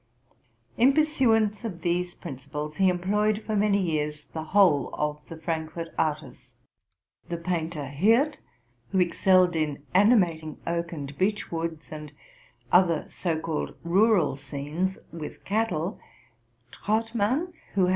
In 0.77 0.93
pursuance 0.93 1.63
of 1.63 1.81
these 1.81 2.15
principles, 2.15 2.77
he 2.77 2.89
employed 2.89 3.43
for 3.45 3.55
many 3.55 3.79
years 3.79 4.25
the 4.25 4.45
whole 4.45 4.89
of 4.95 5.23
the 5.29 5.37
Frankfort 5.37 5.89
artists,— 5.95 6.53
the 7.29 7.37
painter 7.37 7.85
Hirt, 7.85 8.39
who 8.91 8.99
excelled 8.99 9.55
in 9.55 9.83
animating 9.93 10.57
oak 10.65 10.91
and 10.91 11.15
beech 11.19 11.51
woods, 11.51 11.91
and 11.91 12.11
other 12.71 13.05
so 13.11 13.39
called 13.39 13.75
rural 13.83 14.35
scenes, 14.35 14.97
with 15.13 15.43
cattle; 15.45 15.99
Trautmann, 16.71 17.19
who 17.19 17.21
had 17.21 17.31
RELATING 17.35 17.53
TO 17.53 17.77
MY 17.79 17.83
LIFE. 17.83 17.89